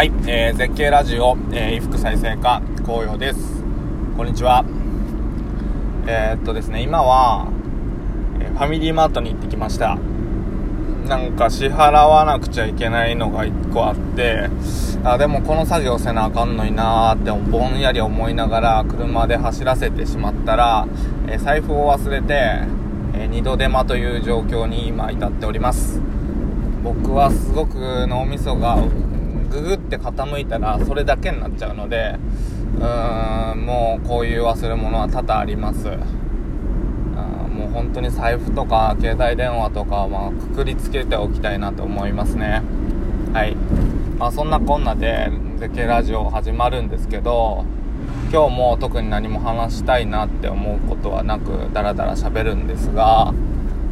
[0.00, 3.62] はい、えー、絶景ラジオ、えー、衣服再生課紅葉です。
[4.16, 4.64] こんにちは。
[6.06, 7.46] えー、っとですね今は、
[8.40, 9.98] え、ファミリーマートに行ってきました。
[11.06, 14.48] なんか支払わなくちゃいけないのが1個あって
[15.04, 20.88] あでもこの作業せなあかんのになーってぼんやり思いながら車で走らせてしまったら、
[21.28, 22.62] え、財布を忘れて、
[23.12, 26.00] え2度手間という状況に今至っております。
[26.82, 28.78] 僕はすごく脳みそが
[29.50, 32.16] ググって傾いたらそれだけになっちゃうので
[32.76, 35.88] うーんもうこういう忘れ物は多々あります。
[35.88, 42.62] もう本当に財布とか携帯電話とかはくくりつけておきたいなと思いますね。
[43.34, 43.54] はい。
[44.18, 47.64] まあそんなこんなで絶景ラジオ始まるんですけど
[48.32, 53.34] 今日も特に何も話したいなって思うことはなくダラダラ喋るんですが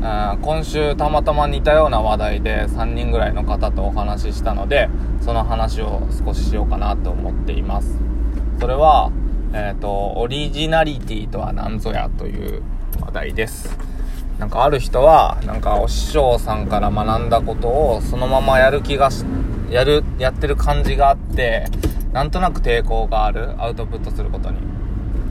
[0.01, 4.89] 今週たまたま似たような話題で3人ぐらいの方とお話ししたので
[5.21, 7.99] その話を少ししようかなと思っています。
[8.61, 9.11] それは、
[9.53, 12.63] えっ、ー、とオリジナリティとは何ぞやという
[13.01, 13.77] 話題です。
[14.39, 19.25] なんかある人はなんかお師匠さんから学んだことをそのままやる気がし
[19.69, 21.67] やるやってる感じがあって
[22.13, 24.59] なんとなく抵抗があるアウトプットすることに。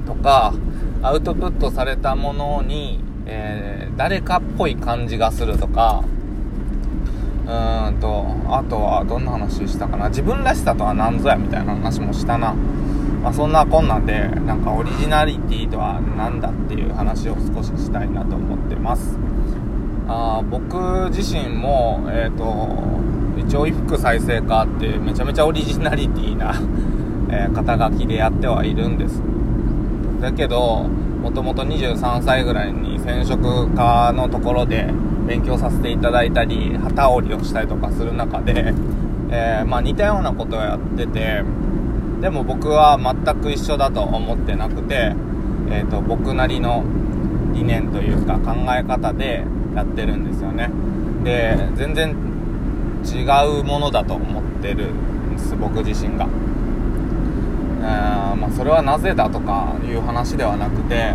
[0.06, 0.54] とか
[1.02, 6.04] アウトプットされたものにえー、誰かっぽい感じがするとか、
[7.46, 10.10] うーんと、あとはどんな話したかな。
[10.10, 12.54] 自分らしさとは何ぞやみたいな話もしたな。
[13.22, 19.18] まあ、そんなこんなんで、なんかオリジナリティとは何だっていう話を少ししたいなと思ってます。
[20.08, 22.98] あ僕自身も、えっ、ー、と、
[23.38, 26.56] 一応衣服再生家ってめちゃめちゃオリジナリティな
[27.30, 29.22] え肩書きでやってはいるんです。
[30.22, 30.86] だけど、
[31.22, 34.90] もともと23歳ぐらいに染色家のところで
[35.26, 38.74] 勉強させていただいたり旗織りをしたりとかする中で、
[39.32, 41.44] えー、まあ、似たようなことをやってて
[42.22, 45.14] でも僕は全く一緒だと思ってなくて、
[45.70, 46.84] えーと、僕なりの
[47.54, 50.70] 理念というか考え方でやってるんですよね
[51.24, 52.16] で全然
[53.06, 53.24] 違
[53.60, 56.28] うものだと思ってるんです僕自身が。
[58.38, 61.14] まあ、それはなぜだとかいう話ではなくて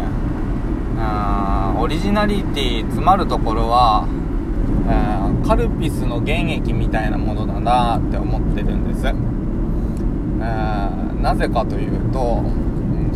[1.79, 4.07] オリジナリティ詰まるところは、
[4.89, 12.45] えー、カルピスの原液みたいなものだなって思ってるんです、えー、なぜかというと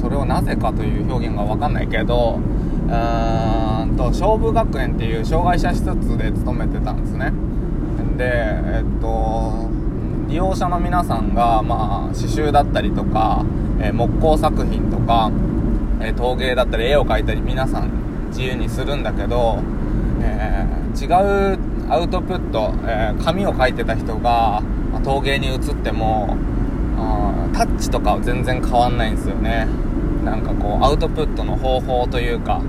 [0.01, 7.33] それをなぜかという表現が分かんないけどうーんと勝負学園っていう障害者施設で勤めてたんですね。
[8.17, 9.69] でえっと
[10.29, 13.45] 利用者の皆さんが、まあ、刺繍だったりとか、
[13.81, 15.31] えー、木工作品とか、
[16.01, 17.91] えー、陶芸だったり絵を描いたり皆さん
[18.37, 19.63] 自由にするんだけど、
[20.21, 21.59] えー、違う
[21.89, 24.61] アウトプット、え紙を描いてた人が、
[24.93, 26.37] まあ、陶芸に移っても
[26.99, 29.67] あタッチとかは全然変わんないんですよね。
[30.23, 32.61] なんかこうアウトプットの方法というか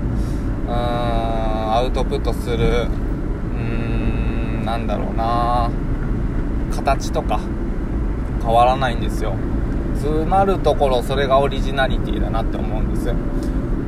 [0.66, 3.60] うーんアウトプットするうー
[4.62, 5.70] んなんだろうな
[6.70, 7.40] 形とか
[8.42, 9.34] 変わらないんですよ。
[9.96, 13.12] 詰まるところそれがオリジナリティだなって思うんです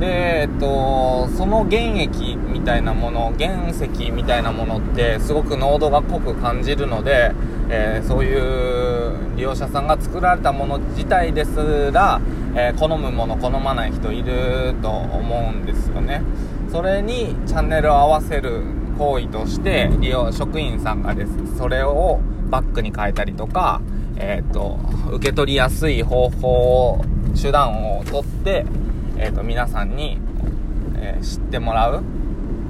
[0.01, 7.33] でえっとその原液みたいなもの原石みたいなものってすごく濃度が濃く感じるので、
[7.69, 12.19] えー、そういう利用者さんが作られたもの自体ですら、
[12.55, 16.23] えー、好むもの好まない人いると思うんですよね。
[16.71, 18.63] それにチャンネルを合わせる
[18.97, 22.19] 行為として利用職員さんがですそれを
[22.49, 23.81] バッグに変えたりとか、
[24.17, 24.79] えっ、と、
[25.11, 26.49] 受け取りやすい方法
[26.89, 27.05] を、
[27.39, 28.65] 手段をとって、
[29.21, 30.17] えっ、ー、と、皆さんに、
[30.95, 32.03] えー、知ってもらう、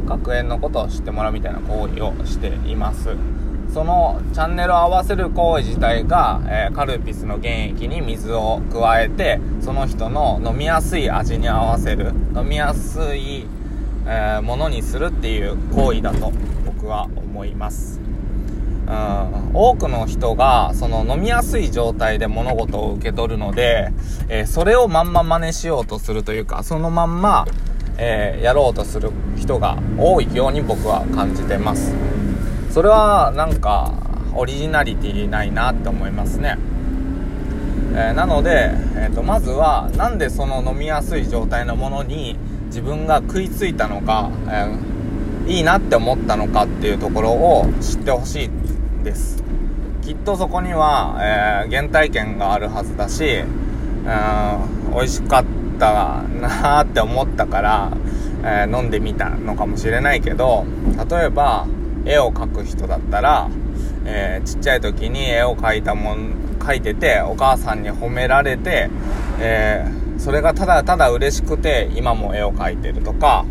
[0.05, 3.15] 学園のことを知ってもらうみたいな行為をしています。
[3.73, 13.45] そのチャンネルを合わせる行為自体が、えー、カルピスの原液に水を加えてその人の飲みやすい味に合わせる飲みやすい、
[14.05, 16.33] えー、ものにするっていう行為だと
[16.65, 18.01] 僕は思います
[18.91, 23.93] うん、多くの人がその飲みやすい状態で物事を受け取るので、
[24.27, 27.47] えー、それをまんま真似しようとするというかそのまんま、
[27.97, 31.95] えー、やろうとする人が多いように僕は感じてます。
[32.69, 33.93] それはなんか
[34.33, 36.57] オリジナリティないなって思いますね、
[37.93, 42.37] えー、なので、えーと、まずはなんでその飲みやすい状態のものに
[42.67, 44.91] 自分が食いついたのか、え
[45.51, 48.49] いいなって思ったのかっていうところを知ってほしい。
[49.03, 49.43] です。
[50.01, 51.17] きっとそこには、
[51.65, 55.45] えー、原体験があるはずだし、うん、美味しかっ
[55.79, 57.91] たなーって思ったから、
[58.43, 60.65] えー、飲んでみたのかもしれないけど
[61.09, 61.67] 例えば
[62.05, 63.49] 絵を描く人だったら、
[64.05, 66.33] えー、ちっちゃい時に絵を描いたもん
[66.63, 68.89] 書いててお母さんに褒められて、
[69.39, 73.45] えー、それがただただ嬉しくて今も絵を描いてるとか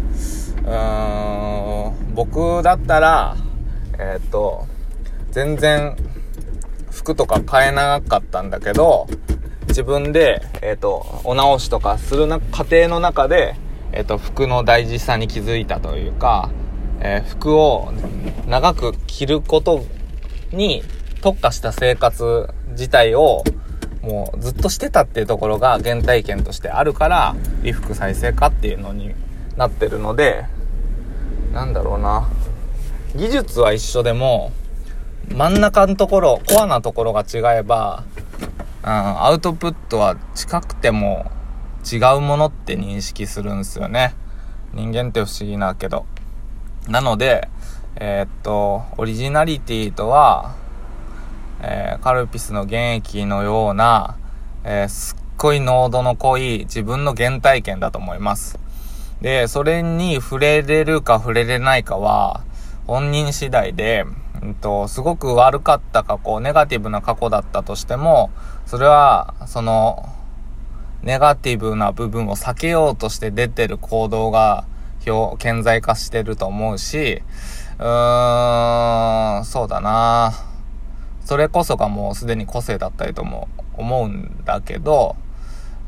[0.65, 3.37] うーん僕だったら
[3.99, 4.67] え、っと
[5.31, 5.97] 全然
[6.91, 9.09] 服とか買えなかったんだけど
[9.71, 13.55] 自分で、えっ、と、お直しとかするな、過程の中で、
[13.93, 16.51] えっ、と、服の大事さに気づいたというか、
[17.01, 17.93] えー、服を
[18.49, 19.85] 長く着ること
[20.53, 20.83] に
[21.23, 23.45] 特化した生活自体を
[24.03, 29.15] もうずっとしてたっていうところが原体験としてあるから衣服再生化っていうのに
[29.57, 30.47] なってるので
[31.53, 32.29] なんだろうな。
[33.15, 34.53] 技術は一緒でも
[35.31, 38.05] 真ん中のところコアなところが違えば、
[38.83, 41.31] うん、アウトプットは近くても
[41.91, 44.15] 違うものって認識するんですよね
[44.75, 46.07] 人間って不思議なけど
[46.89, 47.49] なので、
[47.97, 50.57] えー、っと、オリジナリティとは、
[51.63, 54.17] えー、カルピスの原液のような、
[54.65, 58.59] えー、すっごい濃度の濃い自分の原体験だと思います。
[59.21, 62.43] で、それに触れれるか触れれないかは、
[62.87, 64.05] 本人次第で、
[64.43, 68.31] うんと、すごく悪かった過去、ネガティブな過去だったとしても、
[68.67, 70.09] それは、その、
[71.03, 74.65] ネガティブな部分を避けようとして出てる行動が、
[75.07, 77.23] 表、顕在化してると思うし、
[77.79, 80.33] うーん、そうだな。
[81.25, 85.17] それこそがもうすでに個性だったりとも思うんだけど、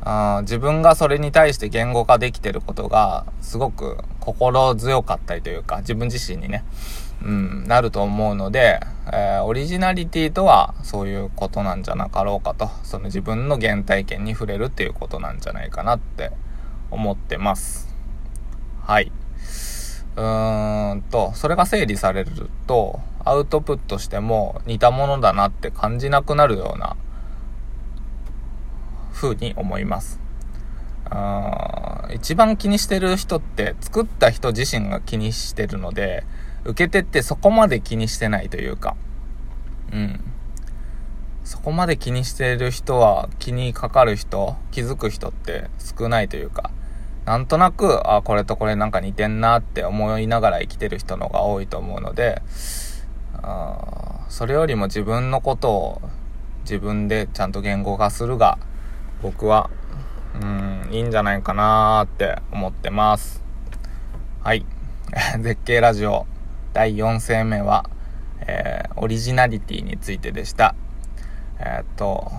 [0.05, 6.63] あ自分がそれに対して言語化できてることがすごく心強かったりというか自分自身にね、
[7.21, 8.79] うん、なると思うので、
[9.11, 16.31] えー、オリジナリティとはそういうことなんじゃなかろうかとその自分の原体験に触れるっていうことなんじゃないかなって
[16.91, 17.95] 思ってます。
[18.81, 19.11] はい。
[20.15, 26.95] うーんと、それが整理されると、アウトプットしても似たものだなって感じなくなるような
[29.13, 30.19] 風に思います。
[32.13, 36.25] 一番気にしてる人って作った人自身が気にしてるので、
[36.65, 38.95] 受け手ってそこまで気にしてないというか、
[39.91, 40.19] うん。
[41.43, 46.71] そこまで気にしてる人は気にかかる人、気づく人って少ないというか、
[47.25, 52.41] なんとなく、あ、これとこれなんか似てんなって思いながら生きてる人の方が多いと思うので、
[53.41, 56.01] あそれよりも自分のことを
[56.61, 58.57] 自分でちゃんと言語化するが、
[59.21, 59.69] 僕は、
[60.41, 63.43] うん、いいんじゃないかなって思ってます。
[64.41, 64.65] はい。
[65.39, 66.25] 絶景ラジオ
[66.73, 67.89] 第4戦目は、
[68.41, 70.75] えー、オリジナリティについてでした。
[71.59, 72.31] えー、っと、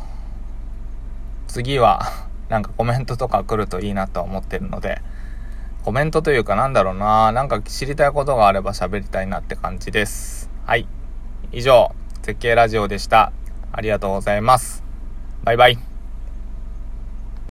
[1.46, 2.02] 次は
[2.50, 5.00] なんかコメントとか来るといいなと思ってるので、
[5.84, 10.50] コメントというかなんだろうななんか知りたいことがあれば喋りたいなって感じです。
[10.66, 10.88] はい。
[11.52, 13.32] 以上、絶景ラジオでした。
[13.70, 14.82] ありがとうございます。
[15.44, 15.94] バイバイ。